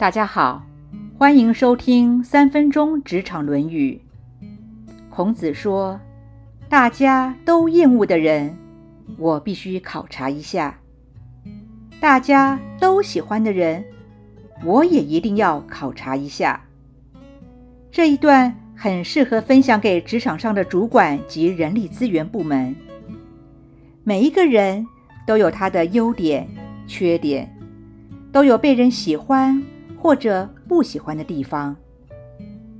[0.00, 0.64] 大家好，
[1.18, 4.00] 欢迎收听三分钟职场《论语》。
[5.10, 6.00] 孔子说
[6.70, 8.56] ：“大家都厌恶的人，
[9.18, 10.72] 我必须考察一下；
[12.00, 13.84] 大家都喜欢的人，
[14.64, 16.64] 我也一定要考察一下。”
[17.92, 22.74] 这一段很适合分享给职场上的主管及人力资源部门。
[24.02, 24.86] 每一个人
[25.26, 26.48] 都有他的优点、
[26.86, 27.54] 缺点，
[28.32, 29.62] 都有被人喜欢。
[30.00, 31.76] 或者不喜欢的地方，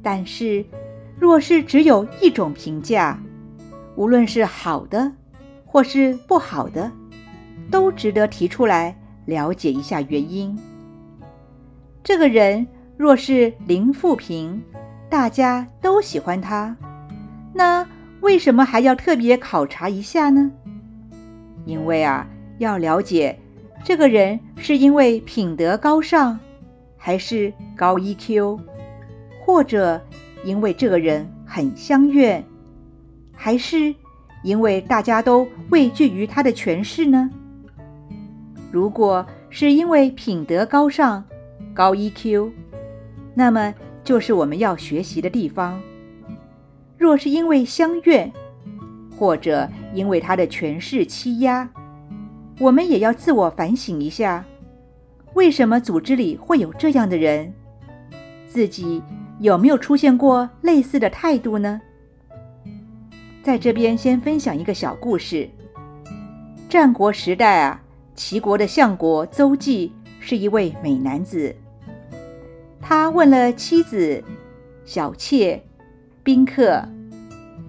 [0.02, 0.65] 但是，
[1.19, 3.20] 若是只有一种评价，
[3.95, 5.12] 无论是好的
[5.66, 6.91] 或是不好的，
[7.70, 10.59] 都值得提出来了解一下原因。
[12.02, 12.66] 这个人
[12.97, 14.62] 若是零负评，
[15.11, 16.75] 大家都喜欢他，
[17.52, 17.87] 那
[18.23, 20.50] 为什么还要特别考察一下呢？
[21.66, 23.39] 因为啊，要了解
[23.84, 26.41] 这个人是因为品德高尚。
[27.02, 28.60] 还是高 EQ，
[29.42, 29.98] 或者
[30.45, 32.44] 因为这个人很相怨，
[33.33, 33.94] 还是
[34.42, 37.30] 因为大家都畏惧于他的权势呢？
[38.70, 41.25] 如果是因为品德高尚、
[41.72, 42.50] 高 EQ，
[43.34, 45.80] 那么就是我们要学习的地方；
[46.98, 48.30] 若是因为相怨，
[49.19, 51.69] 或者因为他的权势欺压，
[52.58, 54.44] 我们也要自我反省一下。
[55.34, 57.53] 为什么组织里会有这样的人？
[58.48, 59.03] 自己
[59.39, 61.81] 有没有出现过类似的态度呢？
[63.42, 65.48] 在这边先分享一个小故事。
[66.69, 67.81] 战国时代啊，
[68.14, 71.55] 齐国的相国邹忌是一位美男子。
[72.81, 74.22] 他问了妻子、
[74.84, 75.62] 小妾、
[76.22, 76.84] 宾客，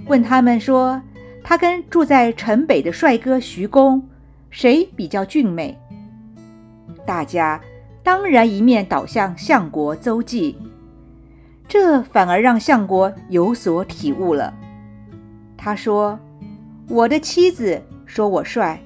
[0.07, 1.01] 问他们说
[1.43, 4.09] ：“他跟住在城北的帅哥徐公，
[4.49, 5.77] 谁比较俊美？”
[7.05, 7.59] 大家
[8.03, 10.55] 当然一面倒向相国邹忌，
[11.67, 14.53] 这反而让相国有所体悟了。
[15.57, 16.19] 他说
[16.89, 18.81] ：“我的妻子说我帅，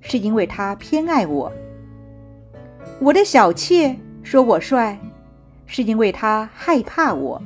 [0.00, 1.50] 是因为她偏爱我；
[3.00, 4.98] 我的小妾说我帅，
[5.66, 7.40] 是因为她害怕我；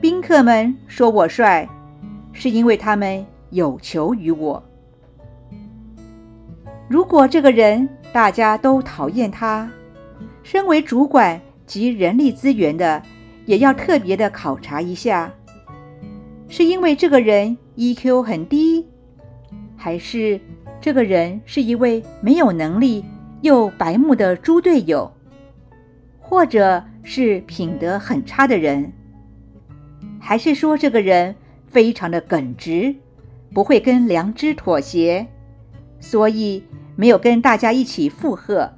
[0.00, 1.68] 宾客们说我帅，
[2.32, 4.62] 是因为他们有求于我。
[6.88, 9.70] 如果这个人……”大家都讨厌他，
[10.42, 13.02] 身为主管及人力资源的，
[13.46, 15.32] 也要特别的考察一下，
[16.46, 18.86] 是因为这个人 EQ 很低，
[19.76, 20.38] 还是
[20.78, 23.02] 这个人是一位没有能力
[23.40, 25.10] 又白目的猪队友，
[26.20, 28.92] 或者是品德很差的人，
[30.20, 31.34] 还是说这个人
[31.66, 32.94] 非常的耿直，
[33.54, 35.26] 不会跟良知妥协，
[35.98, 36.62] 所以。
[36.96, 38.72] 没有跟大家一起附和，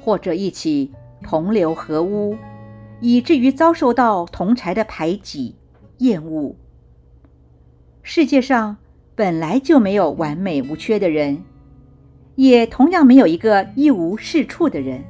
[0.00, 2.36] 或者一起同流合污，
[3.00, 5.56] 以至于遭受到同才的排挤、
[5.98, 6.54] 厌恶。
[8.02, 8.76] 世界上
[9.14, 11.42] 本来就没有完美无缺的人，
[12.36, 15.02] 也同样没有一个一无是处的人，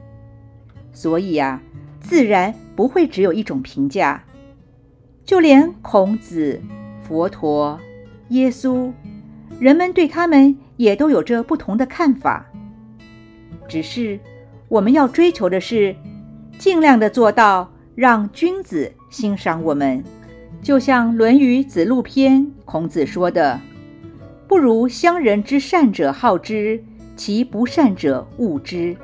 [0.93, 1.61] 所以啊，
[2.01, 4.23] 自然不会只有一种评价。
[5.25, 6.63] 就连孔子、
[7.03, 7.79] 佛陀、
[8.29, 8.93] 耶稣。
[9.59, 12.47] 人们对他们也都有着不同的看法，
[13.69, 14.19] 只是
[14.69, 15.95] 我们要追求的是，
[16.59, 20.03] 尽量的做到让君子欣赏我们。
[20.63, 23.61] 就像《论语·子路篇》孔子说的
[24.49, 26.83] ：“不如乡人之善者好之，
[27.15, 28.97] 其不善者恶之。”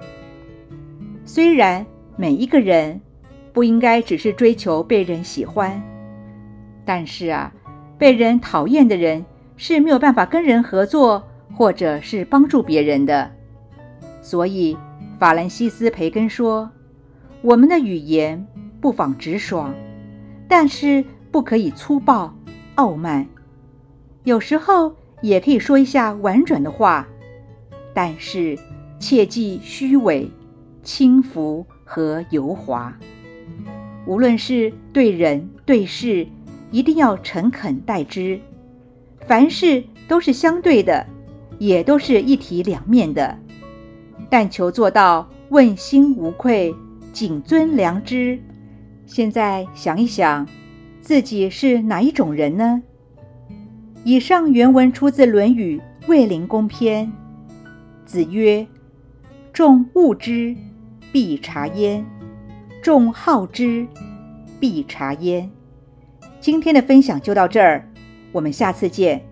[1.24, 3.00] 虽然每一个人
[3.52, 5.80] 不应该只是追求被人喜欢，
[6.84, 7.52] 但是啊，
[7.96, 9.24] 被人讨厌的人。
[9.54, 11.22] 是没有办法跟人合作，
[11.54, 13.30] 或者是帮助别人的。
[14.20, 14.76] 所以，
[15.18, 16.70] 法兰西斯·培根说
[17.42, 18.46] ：“我们的语言
[18.80, 19.74] 不妨直爽，
[20.48, 22.34] 但是不可以粗暴、
[22.76, 23.26] 傲慢。
[24.24, 27.06] 有时候也可以说一下婉转的话，
[27.92, 28.58] 但是
[28.98, 30.30] 切忌虚伪、
[30.82, 32.96] 轻浮和油滑。
[34.06, 36.26] 无论是对人对事，
[36.70, 38.40] 一定要诚恳待之。”
[39.26, 41.06] 凡事都是相对的，
[41.62, 43.38] 也都是一体两面的，
[44.29, 46.75] 但求做到问心无愧，
[47.12, 48.37] 谨遵良知。
[49.06, 50.44] 现在想一想，
[51.00, 52.82] 自己是哪一种人呢？
[54.03, 55.79] 以上原文出自《论语·
[56.09, 57.06] 卫灵公篇》。
[58.05, 58.67] 子曰
[59.55, 60.56] ：“众恶之，
[61.12, 62.03] 必察焉；
[62.82, 63.87] 众好之，
[64.59, 65.49] 必察焉。”
[66.41, 67.88] 今天的分享就到这儿。
[68.32, 69.31] 我们下次见。